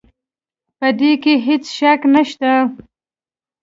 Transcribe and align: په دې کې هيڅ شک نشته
په 0.77 0.87
دې 0.99 1.11
کې 1.23 1.33
هيڅ 1.45 1.63
شک 1.77 1.99
نشته 2.13 2.51